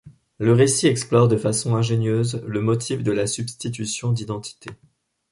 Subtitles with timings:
[0.39, 4.71] Le récit explore de façon ingénieuse le motif de la substitution d'identité.